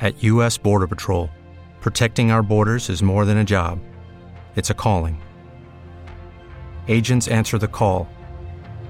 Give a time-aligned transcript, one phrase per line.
[0.00, 0.56] At U.S.
[0.58, 1.28] Border Patrol,
[1.80, 3.80] protecting our borders is more than a job,
[4.54, 5.20] it's a calling.
[6.88, 8.08] Agents answer the call,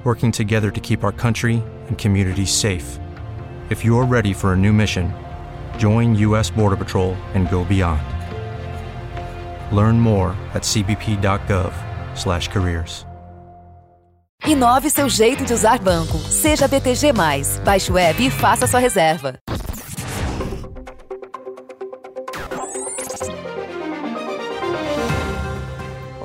[0.04, 3.00] working together to keep our country and communities safe.
[3.68, 5.12] If you're ready for a new mission,
[5.78, 6.50] join U.S.
[6.50, 8.00] Border Patrol and go beyond.
[9.72, 13.04] Learn more at cbp.gov/careers.
[14.44, 16.18] Inove seu jeito de usar banco.
[16.30, 17.12] Seja BTG+.
[17.64, 19.34] Baixe o app e faça sua reserva.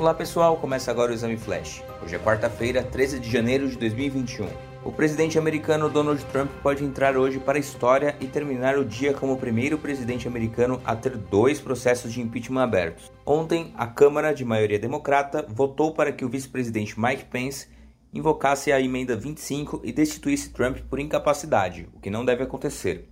[0.01, 1.83] Olá pessoal, começa agora o Exame Flash.
[2.03, 4.47] Hoje é quarta-feira, 13 de janeiro de 2021.
[4.83, 9.13] O presidente americano Donald Trump pode entrar hoje para a história e terminar o dia
[9.13, 13.11] como o primeiro presidente americano a ter dois processos de impeachment abertos.
[13.23, 17.67] Ontem, a Câmara, de maioria democrata, votou para que o vice-presidente Mike Pence
[18.11, 23.07] invocasse a emenda 25 e destituísse Trump por incapacidade, o que não deve acontecer.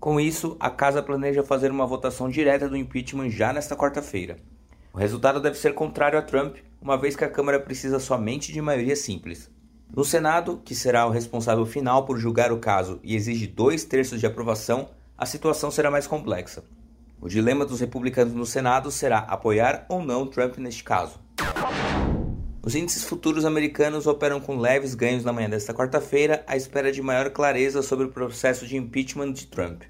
[0.00, 4.38] Com isso, a casa planeja fazer uma votação direta do impeachment já nesta quarta-feira.
[4.92, 8.60] O resultado deve ser contrário a Trump, uma vez que a Câmara precisa somente de
[8.60, 9.48] maioria simples.
[9.94, 14.18] No Senado, que será o responsável final por julgar o caso e exige dois terços
[14.18, 16.64] de aprovação, a situação será mais complexa.
[17.20, 21.20] O dilema dos republicanos no Senado será apoiar ou não Trump neste caso.
[22.62, 27.00] Os índices futuros americanos operam com leves ganhos na manhã desta quarta-feira, à espera de
[27.00, 29.82] maior clareza sobre o processo de impeachment de Trump.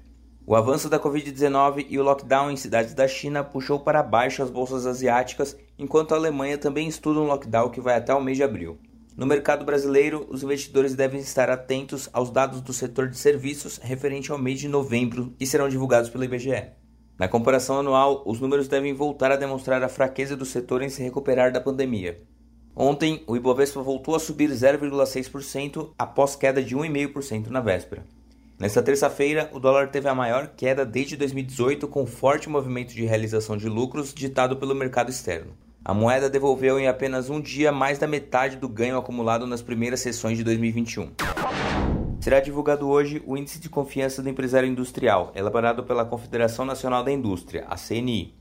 [0.45, 4.49] O avanço da Covid-19 e o lockdown em cidades da China puxou para baixo as
[4.49, 8.43] bolsas asiáticas, enquanto a Alemanha também estuda um lockdown que vai até o mês de
[8.43, 8.79] abril.
[9.15, 14.31] No mercado brasileiro, os investidores devem estar atentos aos dados do setor de serviços referente
[14.31, 16.71] ao mês de novembro, que serão divulgados pelo IBGE.
[17.19, 21.03] Na comparação anual, os números devem voltar a demonstrar a fraqueza do setor em se
[21.03, 22.19] recuperar da pandemia.
[22.75, 28.03] Ontem, o Ibovespa voltou a subir 0,6% após queda de 1,5% na véspera.
[28.61, 33.57] Nesta terça-feira, o dólar teve a maior queda desde 2018, com forte movimento de realização
[33.57, 35.53] de lucros ditado pelo mercado externo.
[35.83, 40.01] A moeda devolveu em apenas um dia mais da metade do ganho acumulado nas primeiras
[40.01, 41.09] sessões de 2021.
[42.19, 47.11] Será divulgado hoje o Índice de Confiança do Empresário Industrial, elaborado pela Confederação Nacional da
[47.11, 48.35] Indústria, a CNI.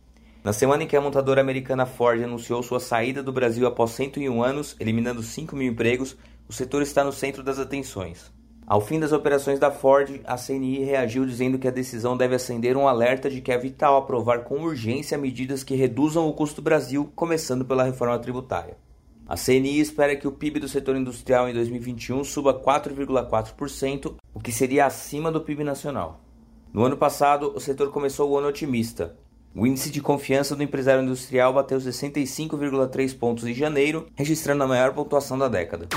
[0.44, 4.42] Na semana em que a montadora americana Ford anunciou sua saída do Brasil após 101
[4.42, 6.14] anos, eliminando 5 mil empregos,
[6.46, 8.30] o setor está no centro das atenções.
[8.70, 12.76] Ao fim das operações da Ford, a CNI reagiu dizendo que a decisão deve acender
[12.76, 17.10] um alerta de que é vital aprovar com urgência medidas que reduzam o custo Brasil,
[17.16, 18.76] começando pela reforma tributária.
[19.26, 24.52] A CNI espera que o PIB do setor industrial em 2021 suba 4,4%, o que
[24.52, 26.20] seria acima do PIB nacional.
[26.72, 29.16] No ano passado, o setor começou o ano otimista.
[29.52, 34.94] O índice de confiança do empresário industrial bateu 65,3 pontos em janeiro, registrando a maior
[34.94, 35.88] pontuação da década.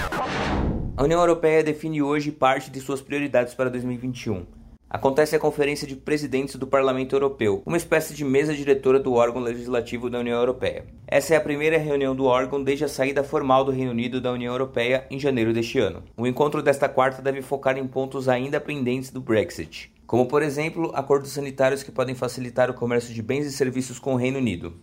[0.95, 4.45] A União Europeia define hoje parte de suas prioridades para 2021.
[4.87, 9.41] Acontece a Conferência de Presidentes do Parlamento Europeu, uma espécie de mesa diretora do órgão
[9.41, 10.85] legislativo da União Europeia.
[11.07, 14.31] Essa é a primeira reunião do órgão desde a saída formal do Reino Unido da
[14.31, 16.03] União Europeia em janeiro deste ano.
[16.15, 20.91] O encontro desta quarta deve focar em pontos ainda pendentes do Brexit, como por exemplo
[20.93, 24.75] acordos sanitários que podem facilitar o comércio de bens e serviços com o Reino Unido.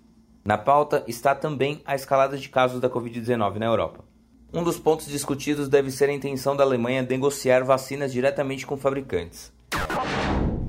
[0.44, 4.09] Na pauta está também a escalada de casos da Covid-19 na Europa.
[4.52, 9.52] Um dos pontos discutidos deve ser a intenção da Alemanha negociar vacinas diretamente com fabricantes.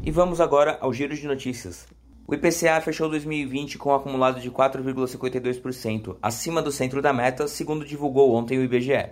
[0.04, 1.88] E vamos agora ao giro de notícias.
[2.28, 7.83] O IPCA fechou 2020 com um acumulado de 4,52%, acima do centro da meta, segundo
[7.83, 9.10] divulgou ontem o IBGE.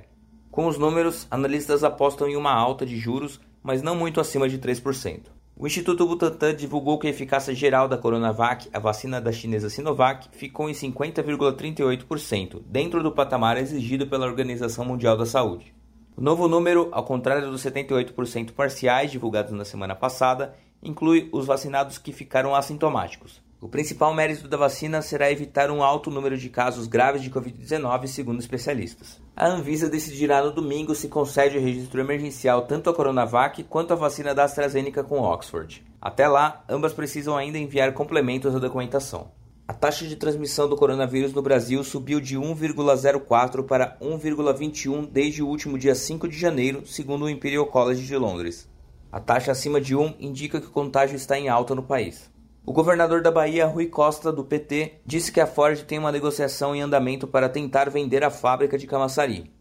[0.51, 4.59] Com os números, analistas apostam em uma alta de juros, mas não muito acima de
[4.59, 5.21] 3%.
[5.61, 10.29] O Instituto Butantan divulgou que a eficácia geral da Coronavac, a vacina da chinesa Sinovac,
[10.31, 15.75] ficou em 50,38%, dentro do patamar exigido pela Organização Mundial da Saúde.
[16.15, 21.97] O novo número, ao contrário dos 78% parciais divulgados na semana passada, inclui os vacinados
[21.97, 23.41] que ficaram assintomáticos.
[23.59, 28.07] O principal mérito da vacina será evitar um alto número de casos graves de Covid-19,
[28.07, 29.19] segundo especialistas.
[29.39, 33.95] A Anvisa decidirá no domingo se concede o registro emergencial tanto à Coronavac quanto à
[33.95, 35.81] vacina da AstraZeneca com Oxford.
[36.01, 39.31] Até lá, ambas precisam ainda enviar complementos à documentação.
[39.65, 45.47] A taxa de transmissão do coronavírus no Brasil subiu de 1,04 para 1,21 desde o
[45.47, 48.69] último dia 5 de janeiro, segundo o Imperial College de Londres.
[49.09, 52.29] A taxa acima de 1 indica que o contágio está em alta no país.
[52.69, 56.75] O governador da Bahia, Rui Costa, do PT, disse que a Ford tem uma negociação
[56.75, 59.51] em andamento para tentar vender a fábrica de Camaçari.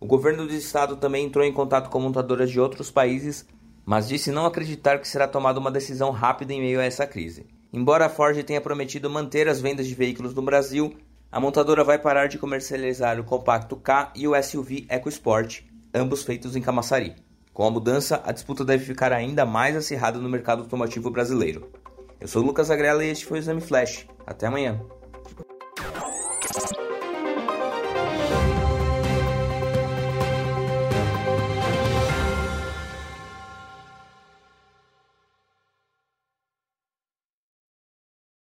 [0.00, 3.46] O governo do estado também entrou em contato com montadoras de outros países,
[3.86, 7.46] mas disse não acreditar que será tomada uma decisão rápida em meio a essa crise.
[7.72, 10.92] Embora a Ford tenha prometido manter as vendas de veículos no Brasil,
[11.30, 15.60] a montadora vai parar de comercializar o Compacto K e o SUV EcoSport,
[15.94, 17.14] ambos feitos em Camaçari.
[17.52, 21.68] Com a mudança, a disputa deve ficar ainda mais acirrada no mercado automotivo brasileiro.
[22.20, 24.06] Eu sou o Lucas Agrela e este foi o Exame Flash.
[24.26, 24.80] Até amanhã.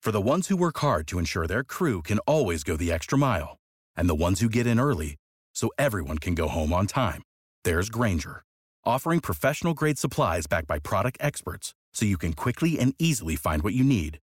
[0.00, 3.16] For the ones who work hard to ensure their crew can always go the extra
[3.16, 3.58] mile,
[3.94, 5.16] and the ones who get in early
[5.54, 7.22] so everyone can go home on time,
[7.64, 8.42] there's Granger,
[8.84, 13.62] offering professional grade supplies backed by product experts so you can quickly and easily find
[13.62, 14.18] what you need.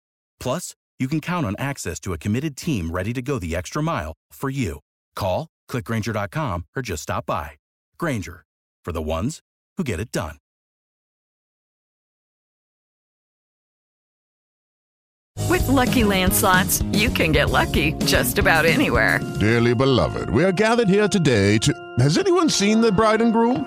[0.41, 3.82] Plus, you can count on access to a committed team ready to go the extra
[3.82, 4.81] mile for you.
[5.17, 7.53] Call, clickgranger.com, or just stop by.
[7.99, 8.44] Granger,
[8.85, 9.41] for the ones
[9.76, 10.37] who get it done.
[15.49, 19.20] With Lucky Land slots, you can get lucky just about anywhere.
[19.38, 21.73] Dearly beloved, we are gathered here today to.
[21.99, 23.67] Has anyone seen the bride and groom?